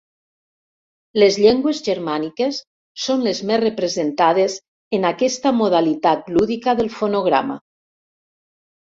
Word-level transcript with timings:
Les 1.23 1.37
llengües 1.43 1.81
germàniques 1.87 2.63
són 3.05 3.27
les 3.27 3.43
més 3.51 3.63
representades 3.65 4.59
en 5.01 5.09
aquesta 5.13 5.55
modalitat 5.63 6.37
lúdica 6.41 6.79
del 6.83 6.95
fonograma. 7.01 7.65